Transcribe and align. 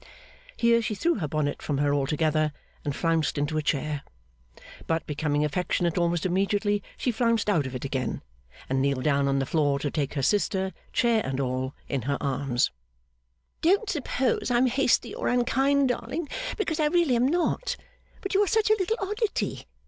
Here, 0.57 0.81
she 0.81 0.95
threw 0.95 1.19
her 1.19 1.27
bonnet 1.27 1.61
from 1.61 1.77
her 1.77 1.93
altogether, 1.93 2.53
and 2.83 2.95
flounced 2.95 3.37
into 3.37 3.59
a 3.59 3.61
chair. 3.61 4.01
But, 4.87 5.05
becoming 5.05 5.45
affectionate 5.45 5.95
almost 5.95 6.25
immediately, 6.25 6.81
she 6.97 7.11
flounced 7.11 7.47
out 7.51 7.67
of 7.67 7.75
it 7.75 7.85
again, 7.85 8.23
and 8.67 8.81
kneeled 8.81 9.03
down 9.03 9.27
on 9.27 9.37
the 9.37 9.45
floor 9.45 9.77
to 9.77 9.91
take 9.91 10.15
her 10.15 10.23
sister, 10.23 10.73
chair 10.91 11.21
and 11.23 11.39
all, 11.39 11.75
in 11.87 12.01
her 12.01 12.17
arms. 12.19 12.71
'Don't 13.61 13.91
suppose 13.91 14.49
I 14.49 14.57
am 14.57 14.65
hasty 14.65 15.13
or 15.13 15.27
unkind, 15.27 15.89
darling, 15.89 16.27
because 16.57 16.79
I 16.79 16.87
really 16.87 17.15
am 17.15 17.27
not. 17.27 17.77
But 18.21 18.33
you 18.33 18.41
are 18.43 18.47
such 18.47 18.71
a 18.71 18.75
little 18.79 18.97
oddity! 18.99 19.67